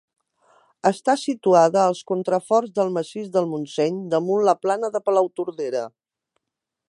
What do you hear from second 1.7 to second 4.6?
als contraforts del massís del Montseny damunt la